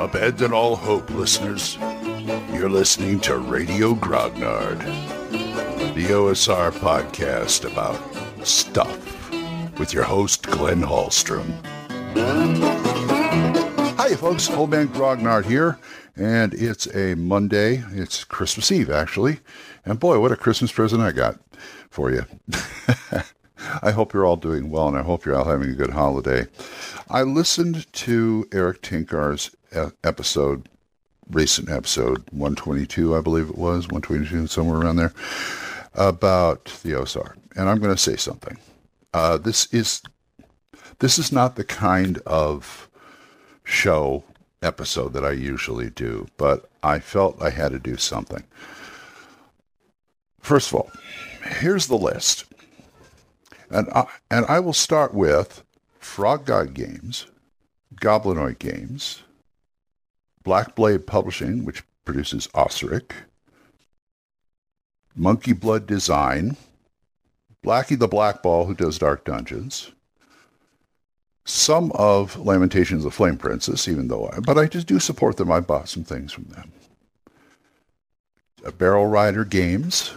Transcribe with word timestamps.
Abandon 0.00 0.52
all 0.52 0.76
hope, 0.76 1.10
listeners. 1.10 1.76
You're 2.52 2.70
listening 2.70 3.20
to 3.20 3.38
Radio 3.38 3.94
Grognard, 3.94 4.78
the 5.94 6.06
OSR 6.06 6.72
podcast 6.72 7.70
about 7.70 8.00
stuff 8.46 9.30
with 9.78 9.92
your 9.92 10.04
host, 10.04 10.42
Glenn 10.46 10.82
Hallstrom. 10.82 11.52
Hi, 13.96 14.14
folks. 14.14 14.50
Old 14.50 14.70
Man 14.70 14.88
Grognard 14.88 15.44
here, 15.44 15.78
and 16.16 16.54
it's 16.54 16.86
a 16.94 17.14
Monday. 17.14 17.84
It's 17.92 18.24
Christmas 18.24 18.70
Eve, 18.72 18.90
actually. 18.90 19.40
And 19.84 19.98
boy, 19.98 20.18
what 20.20 20.32
a 20.32 20.36
Christmas 20.36 20.72
present 20.72 21.02
I 21.02 21.12
got 21.12 21.38
for 21.90 22.10
you. 22.10 22.24
I 23.82 23.90
hope 23.90 24.12
you're 24.12 24.26
all 24.26 24.36
doing 24.36 24.70
well, 24.70 24.88
and 24.88 24.96
I 24.96 25.02
hope 25.02 25.24
you're 25.24 25.36
all 25.36 25.44
having 25.44 25.70
a 25.70 25.74
good 25.74 25.90
holiday. 25.90 26.46
I 27.08 27.22
listened 27.22 27.92
to 27.92 28.48
Erik 28.52 28.82
Tenkar's 28.82 29.54
episode, 30.04 30.68
recent 31.30 31.68
episode 31.70 32.24
122, 32.30 33.16
I 33.16 33.20
believe 33.20 33.48
it 33.48 33.58
was, 33.58 33.88
122, 33.88 34.46
somewhere 34.46 34.80
around 34.80 34.96
there, 34.96 35.12
about 35.94 36.66
the 36.82 36.92
OSR. 36.92 37.34
And 37.56 37.68
I'm 37.68 37.78
going 37.78 37.94
to 37.94 38.00
say 38.00 38.16
something. 38.16 38.58
Uh, 39.12 39.38
this 39.38 39.66
is 39.72 40.02
this 41.00 41.18
is 41.18 41.32
not 41.32 41.56
the 41.56 41.64
kind 41.64 42.18
of 42.26 42.88
show 43.64 44.22
episode 44.62 45.12
that 45.14 45.24
I 45.24 45.32
usually 45.32 45.90
do, 45.90 46.28
but 46.36 46.68
I 46.82 46.98
felt 46.98 47.40
I 47.42 47.50
had 47.50 47.72
to 47.72 47.78
do 47.78 47.96
something. 47.96 48.44
First 50.40 50.68
of 50.68 50.74
all, 50.74 50.90
here's 51.60 51.86
the 51.86 51.96
list. 51.96 52.44
And 53.70 53.88
I, 53.94 54.06
and 54.30 54.44
I 54.46 54.58
will 54.60 54.72
start 54.72 55.14
with 55.14 55.62
Frog 55.98 56.44
God 56.44 56.74
Games, 56.74 57.26
Goblinoid 57.94 58.58
Games, 58.58 59.22
Black 60.42 60.74
Blade 60.74 61.06
Publishing, 61.06 61.64
which 61.64 61.84
produces 62.04 62.48
OSRIC, 62.48 63.12
Monkey 65.14 65.52
Blood 65.52 65.86
Design, 65.86 66.56
Blacky 67.64 67.98
the 67.98 68.08
Blackball, 68.08 68.66
who 68.66 68.74
does 68.74 68.98
Dark 68.98 69.24
Dungeons, 69.24 69.92
some 71.44 71.92
of 71.92 72.36
Lamentations 72.38 73.04
of 73.04 73.14
Flame 73.14 73.36
Princess, 73.36 73.86
even 73.86 74.08
though 74.08 74.28
I, 74.28 74.40
but 74.40 74.58
I 74.58 74.66
just 74.66 74.86
do 74.86 74.98
support 74.98 75.36
them. 75.36 75.52
I 75.52 75.60
bought 75.60 75.88
some 75.88 76.04
things 76.04 76.32
from 76.32 76.44
them. 76.44 76.72
Barrel 78.78 79.06
Rider 79.06 79.44
Games, 79.44 80.12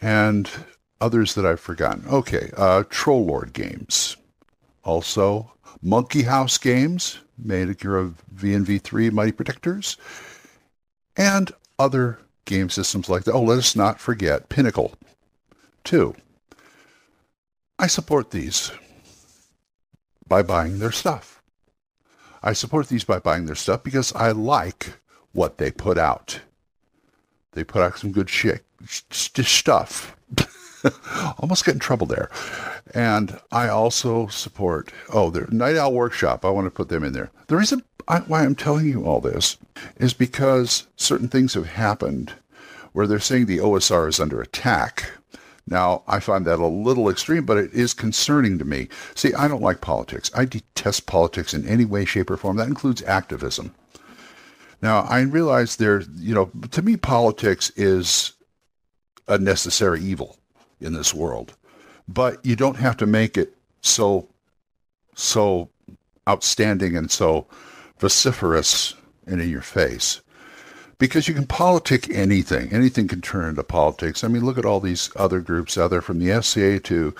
and 0.00 0.48
others 1.00 1.34
that 1.34 1.46
I've 1.46 1.60
forgotten. 1.60 2.06
Okay, 2.08 2.50
uh, 2.56 2.84
Troll 2.88 3.26
Lord 3.26 3.52
Games. 3.52 4.16
Also, 4.84 5.52
Monkey 5.82 6.22
House 6.22 6.58
Games, 6.58 7.18
maker 7.38 7.96
of 7.96 8.22
V&V3 8.32 9.12
Mighty 9.12 9.32
Protectors, 9.32 9.96
and 11.16 11.52
other 11.78 12.18
game 12.44 12.70
systems 12.70 13.08
like 13.08 13.24
that. 13.24 13.32
Oh, 13.32 13.42
let 13.42 13.58
us 13.58 13.76
not 13.76 14.00
forget 14.00 14.48
Pinnacle 14.48 14.94
2. 15.84 16.14
I 17.78 17.86
support 17.86 18.30
these 18.30 18.72
by 20.26 20.42
buying 20.42 20.78
their 20.78 20.92
stuff. 20.92 21.42
I 22.42 22.52
support 22.52 22.88
these 22.88 23.04
by 23.04 23.18
buying 23.18 23.46
their 23.46 23.54
stuff 23.54 23.82
because 23.82 24.12
I 24.14 24.30
like 24.30 24.98
what 25.32 25.58
they 25.58 25.70
put 25.70 25.98
out. 25.98 26.40
They 27.52 27.64
put 27.64 27.82
out 27.82 27.98
some 27.98 28.12
good 28.12 28.30
shit, 28.30 28.64
stuff. 28.90 30.16
Almost 31.38 31.64
get 31.64 31.74
in 31.74 31.80
trouble 31.80 32.06
there. 32.06 32.30
And 32.94 33.38
I 33.50 33.68
also 33.68 34.26
support, 34.28 34.92
oh, 35.12 35.30
the 35.30 35.46
Night 35.50 35.76
Owl 35.76 35.92
Workshop. 35.92 36.44
I 36.44 36.50
want 36.50 36.66
to 36.66 36.70
put 36.70 36.88
them 36.88 37.04
in 37.04 37.12
there. 37.12 37.30
The 37.48 37.56
reason 37.56 37.82
I, 38.08 38.20
why 38.20 38.44
I'm 38.44 38.54
telling 38.54 38.86
you 38.86 39.04
all 39.04 39.20
this 39.20 39.56
is 39.96 40.14
because 40.14 40.86
certain 40.96 41.28
things 41.28 41.54
have 41.54 41.66
happened 41.66 42.32
where 42.92 43.06
they're 43.06 43.20
saying 43.20 43.46
the 43.46 43.58
OSR 43.58 44.08
is 44.08 44.20
under 44.20 44.40
attack. 44.40 45.10
Now, 45.68 46.02
I 46.06 46.20
find 46.20 46.44
that 46.46 46.60
a 46.60 46.66
little 46.66 47.10
extreme, 47.10 47.44
but 47.44 47.58
it 47.58 47.72
is 47.72 47.92
concerning 47.92 48.58
to 48.58 48.64
me. 48.64 48.88
See, 49.14 49.34
I 49.34 49.48
don't 49.48 49.62
like 49.62 49.80
politics. 49.80 50.30
I 50.34 50.44
detest 50.44 51.06
politics 51.06 51.52
in 51.52 51.66
any 51.66 51.84
way, 51.84 52.04
shape, 52.04 52.30
or 52.30 52.36
form. 52.36 52.56
That 52.56 52.68
includes 52.68 53.02
activism. 53.02 53.74
Now, 54.80 55.00
I 55.00 55.20
realize 55.22 55.76
there, 55.76 56.02
you 56.16 56.34
know, 56.34 56.50
to 56.70 56.82
me, 56.82 56.96
politics 56.96 57.70
is 57.70 58.32
a 59.26 59.38
necessary 59.38 60.00
evil 60.00 60.36
in 60.80 60.92
this 60.92 61.14
world, 61.14 61.54
but 62.08 62.44
you 62.44 62.56
don't 62.56 62.76
have 62.76 62.96
to 62.98 63.06
make 63.06 63.36
it 63.36 63.54
so, 63.80 64.28
so 65.14 65.70
outstanding 66.28 66.96
and 66.96 67.10
so 67.10 67.46
vociferous 67.98 68.94
and 69.26 69.40
in 69.40 69.48
your 69.48 69.62
face. 69.62 70.20
Because 70.98 71.28
you 71.28 71.34
can 71.34 71.46
politic 71.46 72.08
anything. 72.08 72.72
Anything 72.72 73.06
can 73.06 73.20
turn 73.20 73.50
into 73.50 73.62
politics. 73.62 74.24
I 74.24 74.28
mean, 74.28 74.44
look 74.44 74.56
at 74.56 74.64
all 74.64 74.80
these 74.80 75.10
other 75.16 75.40
groups 75.40 75.76
out 75.76 75.90
there 75.90 76.00
from 76.00 76.18
the 76.18 76.40
SCA 76.40 76.80
to 76.80 77.14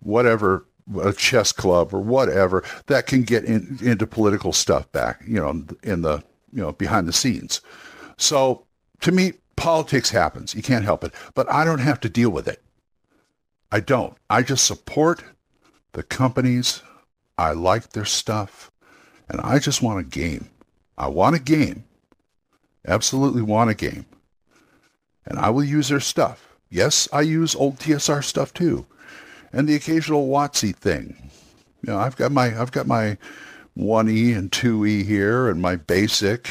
whatever 0.00 0.64
a 1.02 1.12
chess 1.12 1.50
club 1.50 1.92
or 1.92 1.98
whatever 2.00 2.64
that 2.86 3.06
can 3.06 3.22
get 3.22 3.44
in, 3.44 3.78
into 3.82 4.06
political 4.06 4.52
stuff 4.52 4.90
back, 4.92 5.20
you 5.26 5.34
know, 5.34 5.64
in 5.82 6.02
the 6.02 6.22
you 6.52 6.62
know, 6.62 6.72
behind 6.72 7.06
the 7.06 7.12
scenes. 7.12 7.60
So 8.16 8.64
to 9.00 9.12
me, 9.12 9.34
politics 9.56 10.10
happens. 10.10 10.54
You 10.54 10.62
can't 10.62 10.84
help 10.84 11.04
it. 11.04 11.12
But 11.34 11.50
I 11.50 11.64
don't 11.64 11.80
have 11.80 12.00
to 12.00 12.08
deal 12.08 12.30
with 12.30 12.48
it. 12.48 12.62
I 13.70 13.80
don't. 13.80 14.16
I 14.30 14.42
just 14.42 14.64
support 14.64 15.22
the 15.92 16.02
companies. 16.02 16.82
I 17.36 17.52
like 17.52 17.90
their 17.90 18.04
stuff. 18.04 18.70
And 19.28 19.40
I 19.40 19.58
just 19.58 19.82
want 19.82 20.00
a 20.00 20.08
game. 20.08 20.48
I 20.96 21.08
want 21.08 21.36
a 21.36 21.40
game. 21.40 21.84
Absolutely 22.86 23.42
want 23.42 23.70
a 23.70 23.74
game. 23.74 24.06
And 25.26 25.38
I 25.38 25.50
will 25.50 25.64
use 25.64 25.88
their 25.88 26.00
stuff. 26.00 26.56
Yes, 26.70 27.08
I 27.12 27.20
use 27.22 27.54
old 27.54 27.78
TSR 27.78 28.24
stuff 28.24 28.54
too. 28.54 28.86
And 29.52 29.68
the 29.68 29.74
occasional 29.74 30.28
WotC 30.28 30.74
thing. 30.74 31.30
You 31.82 31.92
know, 31.92 31.98
I've 31.98 32.16
got 32.16 32.32
my 32.32 32.58
I've 32.58 32.72
got 32.72 32.86
my 32.86 33.18
1E 33.78 34.36
and 34.36 34.50
2E 34.50 35.04
here 35.04 35.48
and 35.48 35.62
my 35.62 35.76
basic 35.76 36.48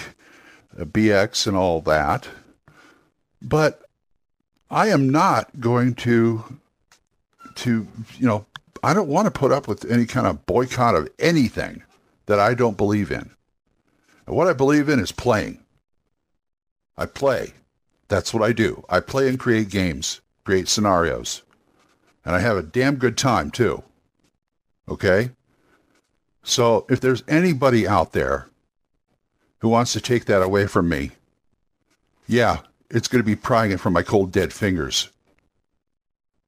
uh, 0.79 0.85
BX 0.85 1.47
and 1.47 1.57
all 1.57 1.81
that. 1.81 2.27
But 3.41 3.83
I 4.71 4.87
am 4.87 5.09
not 5.09 5.59
going 5.59 5.93
to, 5.95 6.59
to, 7.57 7.87
you 8.17 8.27
know, 8.27 8.45
I 8.83 8.93
don't 8.93 9.09
want 9.09 9.25
to 9.25 9.39
put 9.39 9.51
up 9.51 9.67
with 9.67 9.89
any 9.91 10.05
kind 10.05 10.27
of 10.27 10.45
boycott 10.45 10.95
of 10.95 11.09
anything 11.19 11.83
that 12.27 12.39
I 12.39 12.53
don't 12.53 12.77
believe 12.77 13.11
in. 13.11 13.31
And 14.25 14.35
what 14.35 14.47
I 14.47 14.53
believe 14.53 14.89
in 14.89 14.99
is 14.99 15.11
playing. 15.11 15.63
I 16.97 17.05
play. 17.05 17.53
That's 18.07 18.33
what 18.33 18.43
I 18.43 18.53
do. 18.53 18.83
I 18.89 18.99
play 18.99 19.27
and 19.27 19.39
create 19.39 19.69
games, 19.69 20.21
create 20.43 20.67
scenarios. 20.67 21.43
And 22.25 22.35
I 22.35 22.39
have 22.39 22.57
a 22.57 22.63
damn 22.63 22.95
good 22.95 23.17
time 23.17 23.51
too. 23.51 23.83
Okay? 24.89 25.31
So 26.43 26.85
if 26.89 27.01
there's 27.01 27.23
anybody 27.27 27.87
out 27.87 28.13
there 28.13 28.49
who 29.59 29.69
wants 29.69 29.93
to 29.93 30.01
take 30.01 30.25
that 30.25 30.41
away 30.41 30.67
from 30.67 30.87
me, 30.89 31.11
yeah, 32.27 32.59
it's 32.89 33.07
going 33.07 33.21
to 33.21 33.25
be 33.25 33.35
prying 33.35 33.71
it 33.71 33.79
from 33.79 33.93
my 33.93 34.03
cold, 34.03 34.31
dead 34.31 34.53
fingers. 34.53 35.09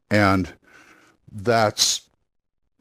And 0.09 0.53
that's 1.31 2.01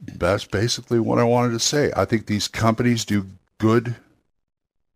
that's 0.01 0.45
basically 0.45 1.01
what 1.01 1.19
I 1.19 1.25
wanted 1.25 1.53
to 1.53 1.59
say. 1.59 1.93
I 1.97 2.05
think 2.05 2.27
these 2.27 2.49
companies 2.49 3.05
do 3.05 3.27
good 3.59 3.97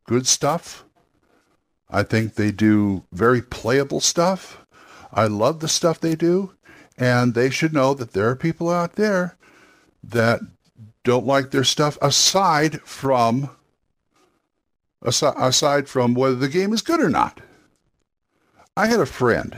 good 0.07 0.27
stuff. 0.27 0.85
I 1.91 2.03
think 2.03 2.35
they 2.35 2.53
do 2.53 3.05
very 3.13 3.43
playable 3.43 4.01
stuff. 4.01 4.65
I 5.13 5.27
love 5.27 5.61
the 5.61 5.69
stuff 5.69 6.01
they 6.01 6.15
do, 6.15 6.53
and 6.97 7.35
they 7.35 7.51
should 7.51 7.75
know 7.75 7.95
that 7.95 8.13
there 8.13 8.29
are 8.31 8.37
people 8.37 8.71
out 8.71 8.95
there 8.95 9.37
that 10.03 10.41
don't 11.05 11.27
like 11.27 11.51
their 11.51 11.65
stuff 11.65 11.99
aside 12.01 12.81
from 12.83 13.51
aside, 15.03 15.89
from 15.89 16.15
whether 16.15 16.37
the 16.37 16.49
game 16.49 16.73
is 16.73 16.81
good 16.81 17.01
or 17.01 17.11
not. 17.11 17.41
I 18.77 18.87
had 18.87 19.01
a 19.01 19.07
friend, 19.07 19.57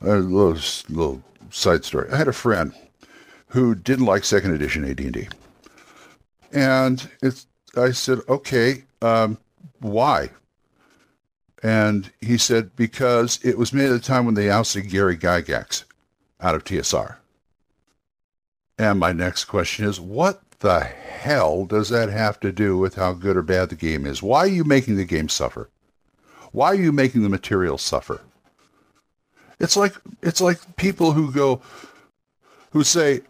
a 0.00 0.16
little, 0.16 0.60
little 0.88 1.22
side 1.50 1.84
story. 1.84 2.10
I 2.10 2.16
had 2.16 2.28
a 2.28 2.32
friend 2.32 2.74
who 3.50 3.74
didn't 3.74 4.06
like 4.06 4.24
second 4.24 4.52
edition 4.52 4.84
AD&D. 4.84 5.28
And 6.52 7.08
it's, 7.22 7.46
I 7.76 7.92
said, 7.92 8.20
okay, 8.28 8.84
um, 9.02 9.38
why? 9.80 10.30
And 11.62 12.10
he 12.20 12.38
said, 12.38 12.74
because 12.74 13.38
it 13.44 13.58
was 13.58 13.72
made 13.72 13.90
at 13.90 13.96
a 13.96 14.00
time 14.00 14.24
when 14.24 14.34
they 14.34 14.50
ousted 14.50 14.88
Gary 14.88 15.16
Gygax 15.16 15.84
out 16.40 16.54
of 16.54 16.64
TSR. 16.64 17.16
And 18.78 18.98
my 18.98 19.12
next 19.12 19.44
question 19.44 19.84
is, 19.84 20.00
what 20.00 20.40
the 20.60 20.80
hell 20.80 21.66
does 21.66 21.90
that 21.90 22.08
have 22.08 22.40
to 22.40 22.52
do 22.52 22.78
with 22.78 22.94
how 22.94 23.12
good 23.12 23.36
or 23.36 23.42
bad 23.42 23.68
the 23.68 23.76
game 23.76 24.06
is? 24.06 24.22
Why 24.22 24.40
are 24.40 24.46
you 24.46 24.64
making 24.64 24.96
the 24.96 25.04
game 25.04 25.28
suffer? 25.28 25.68
Why 26.52 26.68
are 26.68 26.74
you 26.76 26.92
making 26.92 27.22
the 27.22 27.28
material 27.28 27.78
suffer? 27.78 28.22
It's 29.58 29.76
like 29.76 29.94
it's 30.22 30.40
like 30.40 30.76
people 30.76 31.12
who 31.12 31.30
go 31.30 31.60
who 32.70 32.82
say, 32.82 33.20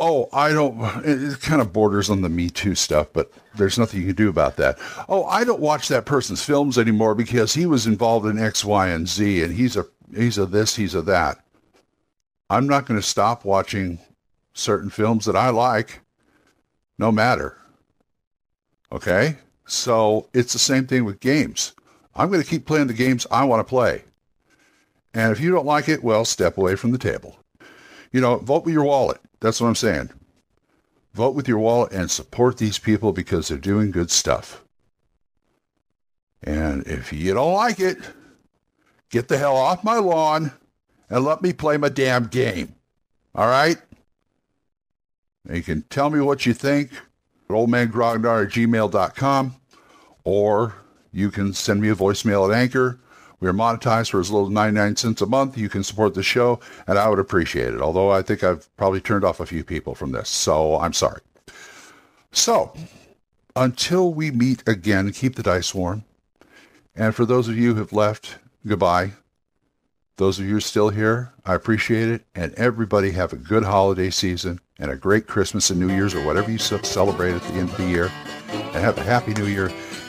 oh, 0.00 0.28
I 0.32 0.52
don't, 0.52 0.80
it 1.04 1.40
kind 1.40 1.60
of 1.60 1.72
borders 1.72 2.10
on 2.10 2.22
the 2.22 2.28
Me 2.28 2.48
Too 2.48 2.74
stuff, 2.74 3.08
but 3.12 3.30
there's 3.54 3.78
nothing 3.78 4.00
you 4.00 4.06
can 4.06 4.16
do 4.16 4.30
about 4.30 4.56
that. 4.56 4.78
Oh, 5.08 5.24
I 5.26 5.44
don't 5.44 5.60
watch 5.60 5.88
that 5.88 6.06
person's 6.06 6.42
films 6.42 6.78
anymore 6.78 7.14
because 7.14 7.54
he 7.54 7.66
was 7.66 7.86
involved 7.86 8.26
in 8.26 8.38
X, 8.38 8.64
Y, 8.64 8.88
and 8.88 9.06
Z, 9.06 9.42
and 9.42 9.54
he's 9.54 9.76
a, 9.76 9.84
he's 10.16 10.38
a 10.38 10.46
this, 10.46 10.74
he's 10.74 10.94
a 10.94 11.02
that. 11.02 11.44
I'm 12.48 12.66
not 12.66 12.86
going 12.86 12.98
to 12.98 13.06
stop 13.06 13.44
watching 13.44 14.00
certain 14.54 14.90
films 14.90 15.26
that 15.26 15.36
I 15.36 15.50
like, 15.50 16.00
no 16.98 17.12
matter. 17.12 17.58
Okay? 18.90 19.36
So 19.66 20.28
it's 20.32 20.52
the 20.52 20.58
same 20.58 20.86
thing 20.86 21.04
with 21.04 21.20
games. 21.20 21.74
I'm 22.14 22.30
going 22.30 22.42
to 22.42 22.48
keep 22.48 22.66
playing 22.66 22.88
the 22.88 22.94
games 22.94 23.26
I 23.30 23.44
want 23.44 23.60
to 23.60 23.68
play. 23.68 24.02
And 25.14 25.30
if 25.30 25.40
you 25.40 25.52
don't 25.52 25.66
like 25.66 25.88
it, 25.88 26.02
well, 26.02 26.24
step 26.24 26.56
away 26.56 26.74
from 26.74 26.90
the 26.90 26.98
table. 26.98 27.36
You 28.12 28.20
know, 28.20 28.38
vote 28.38 28.64
with 28.64 28.74
your 28.74 28.84
wallet. 28.84 29.20
That's 29.40 29.60
what 29.60 29.68
I'm 29.68 29.74
saying. 29.74 30.10
Vote 31.14 31.34
with 31.34 31.48
your 31.48 31.58
wallet 31.58 31.92
and 31.92 32.10
support 32.10 32.58
these 32.58 32.78
people 32.78 33.12
because 33.12 33.48
they're 33.48 33.58
doing 33.58 33.90
good 33.90 34.10
stuff. 34.10 34.62
And 36.42 36.86
if 36.86 37.12
you 37.12 37.34
don't 37.34 37.54
like 37.54 37.80
it, 37.80 37.98
get 39.10 39.28
the 39.28 39.38
hell 39.38 39.56
off 39.56 39.84
my 39.84 39.98
lawn 39.98 40.52
and 41.08 41.24
let 41.24 41.42
me 41.42 41.52
play 41.52 41.76
my 41.76 41.88
damn 41.88 42.26
game. 42.26 42.74
All 43.34 43.48
right? 43.48 43.78
And 45.46 45.56
you 45.56 45.62
can 45.62 45.82
tell 45.82 46.10
me 46.10 46.20
what 46.20 46.46
you 46.46 46.54
think 46.54 46.92
at 46.92 47.00
oldmangrognard 47.48 48.46
at 48.46 48.52
gmail.com 48.52 49.56
or 50.24 50.74
you 51.12 51.30
can 51.30 51.52
send 51.52 51.80
me 51.80 51.88
a 51.88 51.94
voicemail 51.94 52.48
at 52.48 52.56
Anchor 52.56 53.00
we 53.40 53.48
are 53.48 53.54
monetized 53.54 54.10
for 54.10 54.20
as 54.20 54.30
little 54.30 54.46
as 54.46 54.52
99 54.52 54.96
cents 54.96 55.22
a 55.22 55.26
month. 55.26 55.56
You 55.56 55.70
can 55.70 55.82
support 55.82 56.14
the 56.14 56.22
show, 56.22 56.60
and 56.86 56.98
I 56.98 57.08
would 57.08 57.18
appreciate 57.18 57.74
it. 57.74 57.80
Although 57.80 58.10
I 58.10 58.22
think 58.22 58.44
I've 58.44 58.74
probably 58.76 59.00
turned 59.00 59.24
off 59.24 59.40
a 59.40 59.46
few 59.46 59.64
people 59.64 59.94
from 59.94 60.12
this, 60.12 60.28
so 60.28 60.78
I'm 60.78 60.92
sorry. 60.92 61.22
So, 62.32 62.74
until 63.56 64.12
we 64.12 64.30
meet 64.30 64.62
again, 64.68 65.10
keep 65.12 65.36
the 65.36 65.42
dice 65.42 65.74
warm. 65.74 66.04
And 66.94 67.14
for 67.14 67.24
those 67.24 67.48
of 67.48 67.56
you 67.56 67.74
who 67.74 67.80
have 67.80 67.92
left, 67.92 68.38
goodbye. 68.66 69.12
Those 70.16 70.38
of 70.38 70.44
you 70.44 70.60
still 70.60 70.90
here, 70.90 71.32
I 71.46 71.54
appreciate 71.54 72.08
it. 72.10 72.26
And 72.34 72.52
everybody 72.54 73.12
have 73.12 73.32
a 73.32 73.36
good 73.36 73.64
holiday 73.64 74.10
season 74.10 74.60
and 74.78 74.90
a 74.90 74.96
great 74.96 75.26
Christmas 75.26 75.70
and 75.70 75.80
New 75.80 75.88
Year's 75.88 76.14
or 76.14 76.24
whatever 76.24 76.50
you 76.50 76.58
celebrate 76.58 77.32
at 77.32 77.42
the 77.42 77.54
end 77.54 77.70
of 77.70 77.76
the 77.78 77.86
year. 77.86 78.12
And 78.50 78.76
have 78.76 78.98
a 78.98 79.02
happy 79.02 79.32
New 79.32 79.46
Year. 79.46 79.72